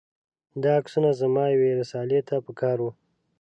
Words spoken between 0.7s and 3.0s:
عکسونه زما یوې رسالې ته په کار و.